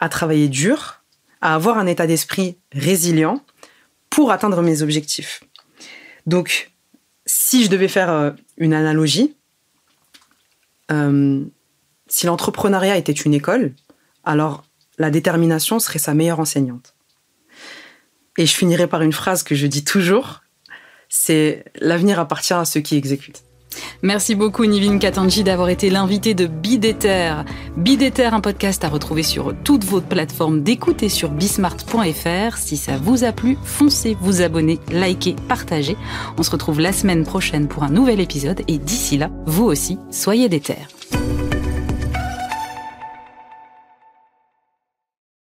à 0.00 0.08
travailler 0.08 0.48
dur, 0.48 1.02
à 1.40 1.54
avoir 1.54 1.78
un 1.78 1.86
état 1.86 2.06
d'esprit 2.06 2.56
résilient 2.72 3.44
pour 4.10 4.32
atteindre 4.32 4.62
mes 4.62 4.82
objectifs? 4.82 5.42
Donc, 6.26 6.72
si 7.26 7.64
je 7.64 7.70
devais 7.70 7.88
faire 7.88 8.10
euh, 8.10 8.30
une 8.56 8.74
analogie, 8.74 9.34
euh, 10.90 11.44
si 12.08 12.26
l'entrepreneuriat 12.26 12.96
était 12.96 13.12
une 13.12 13.34
école, 13.34 13.74
alors 14.24 14.64
la 14.98 15.10
détermination 15.10 15.78
serait 15.78 15.98
sa 15.98 16.14
meilleure 16.14 16.40
enseignante. 16.40 16.94
Et 18.36 18.46
je 18.46 18.54
finirai 18.54 18.86
par 18.86 19.02
une 19.02 19.12
phrase 19.12 19.42
que 19.42 19.54
je 19.54 19.66
dis 19.66 19.84
toujours, 19.84 20.42
c'est 21.08 21.64
l'avenir 21.80 22.18
appartient 22.18 22.54
à 22.54 22.64
ceux 22.64 22.80
qui 22.80 22.96
exécutent. 22.96 23.44
Merci 24.02 24.34
beaucoup 24.34 24.64
Nivine 24.64 24.98
Katanji 24.98 25.44
d'avoir 25.44 25.68
été 25.68 25.90
l'invité 25.90 26.34
de 26.34 26.46
Bidéter. 26.46 27.32
Bidéter, 27.76 28.26
un 28.26 28.40
podcast 28.40 28.84
à 28.84 28.88
retrouver 28.88 29.22
sur 29.22 29.54
toutes 29.64 29.84
vos 29.84 30.00
plateformes 30.00 30.62
d'écoute 30.62 31.08
sur 31.08 31.30
bismart.fr. 31.30 32.56
Si 32.56 32.76
ça 32.76 32.96
vous 32.96 33.24
a 33.24 33.32
plu, 33.32 33.56
foncez 33.64 34.16
vous 34.20 34.42
abonner, 34.42 34.78
likez, 34.90 35.36
partagez. 35.48 35.96
On 36.38 36.42
se 36.42 36.50
retrouve 36.50 36.80
la 36.80 36.92
semaine 36.92 37.24
prochaine 37.24 37.68
pour 37.68 37.82
un 37.82 37.90
nouvel 37.90 38.20
épisode 38.20 38.62
et 38.68 38.78
d'ici 38.78 39.16
là, 39.16 39.30
vous 39.46 39.64
aussi, 39.64 39.98
soyez 40.10 40.48
déter. 40.48 40.76